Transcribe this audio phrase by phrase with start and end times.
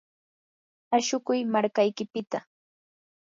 [0.97, 2.39] ashukuy markaykipita.